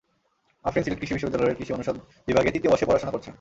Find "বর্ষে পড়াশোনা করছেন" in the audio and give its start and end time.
2.71-3.29